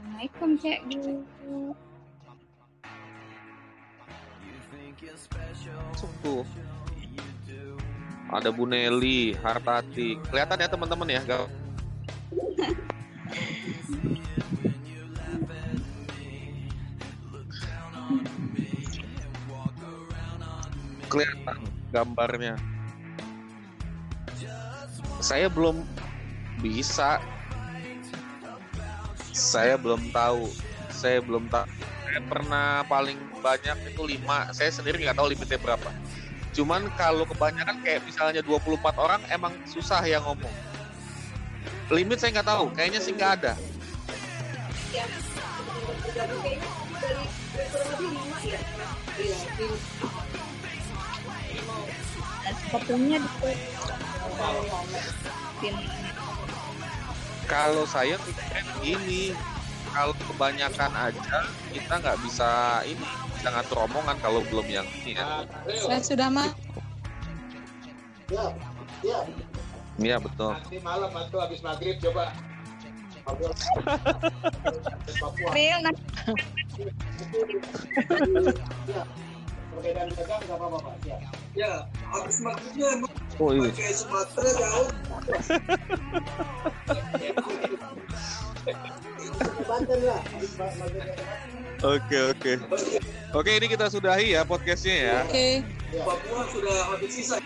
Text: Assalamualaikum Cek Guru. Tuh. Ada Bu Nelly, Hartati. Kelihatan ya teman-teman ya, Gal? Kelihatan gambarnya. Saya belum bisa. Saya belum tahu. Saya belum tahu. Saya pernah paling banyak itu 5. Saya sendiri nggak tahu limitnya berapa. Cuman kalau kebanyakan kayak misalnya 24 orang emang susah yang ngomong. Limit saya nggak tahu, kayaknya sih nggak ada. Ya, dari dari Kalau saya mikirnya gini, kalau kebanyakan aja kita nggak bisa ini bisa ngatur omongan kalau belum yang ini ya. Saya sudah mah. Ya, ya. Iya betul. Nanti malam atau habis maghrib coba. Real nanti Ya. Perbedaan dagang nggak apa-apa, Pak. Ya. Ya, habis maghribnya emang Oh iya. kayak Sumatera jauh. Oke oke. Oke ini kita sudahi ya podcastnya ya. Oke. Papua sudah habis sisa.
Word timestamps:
Assalamualaikum 0.00 0.56
Cek 0.56 0.80
Guru. 0.88 1.76
Tuh. 6.24 6.44
Ada 8.32 8.48
Bu 8.48 8.64
Nelly, 8.64 9.36
Hartati. 9.44 10.16
Kelihatan 10.32 10.64
ya 10.64 10.72
teman-teman 10.72 11.04
ya, 11.04 11.20
Gal? 11.28 11.44
Kelihatan 21.12 21.58
gambarnya. 21.92 22.56
Saya 25.20 25.52
belum 25.52 25.84
bisa. 26.64 27.20
Saya 29.30 29.78
belum 29.78 30.10
tahu. 30.10 30.50
Saya 30.90 31.22
belum 31.22 31.46
tahu. 31.48 31.66
Saya 32.10 32.20
pernah 32.26 32.82
paling 32.90 33.18
banyak 33.38 33.94
itu 33.94 34.02
5. 34.18 34.50
Saya 34.50 34.70
sendiri 34.74 35.06
nggak 35.06 35.16
tahu 35.16 35.30
limitnya 35.30 35.58
berapa. 35.62 35.90
Cuman 36.50 36.90
kalau 36.98 37.22
kebanyakan 37.22 37.78
kayak 37.86 38.02
misalnya 38.02 38.42
24 38.42 38.82
orang 38.98 39.22
emang 39.30 39.54
susah 39.70 40.02
yang 40.02 40.26
ngomong. 40.26 40.50
Limit 41.90 42.18
saya 42.18 42.38
nggak 42.38 42.48
tahu, 42.50 42.70
kayaknya 42.74 43.00
sih 43.02 43.14
nggak 43.14 43.32
ada. 43.42 43.52
Ya, 44.90 45.06
dari 46.10 46.38
dari 55.62 56.09
Kalau 57.50 57.82
saya 57.82 58.14
mikirnya 58.22 58.62
gini, 58.78 59.34
kalau 59.90 60.14
kebanyakan 60.14 60.92
aja 60.94 61.38
kita 61.74 61.94
nggak 61.98 62.18
bisa 62.22 62.78
ini 62.86 63.02
bisa 63.34 63.48
ngatur 63.50 63.90
omongan 63.90 64.14
kalau 64.22 64.38
belum 64.46 64.70
yang 64.70 64.86
ini 65.02 65.18
ya. 65.18 65.42
Saya 65.82 65.98
sudah 65.98 66.30
mah. 66.30 66.54
Ya, 68.30 68.54
ya. 69.02 69.18
Iya 69.98 70.16
betul. 70.22 70.54
Nanti 70.54 70.78
malam 70.78 71.10
atau 71.10 71.42
habis 71.42 71.58
maghrib 71.66 71.98
coba. 71.98 72.30
Real 75.50 75.82
nanti 75.82 76.02
Ya. 78.86 79.02
Perbedaan 79.70 80.08
dagang 80.14 80.42
nggak 80.46 80.56
apa-apa, 80.58 80.78
Pak. 80.82 80.94
Ya. 81.02 81.18
Ya, 81.58 81.72
habis 82.14 82.38
maghribnya 82.38 82.86
emang 82.94 83.12
Oh 83.40 83.56
iya. 83.56 83.72
kayak 83.72 83.96
Sumatera 83.96 84.50
jauh. 84.52 84.88
Oke 91.80 92.18
oke. 92.28 92.52
Oke 93.32 93.50
ini 93.56 93.66
kita 93.72 93.88
sudahi 93.88 94.36
ya 94.36 94.44
podcastnya 94.44 94.96
ya. 95.00 95.18
Oke. 95.24 95.64
Papua 95.96 96.40
sudah 96.52 96.76
habis 96.92 97.10
sisa. 97.16 97.40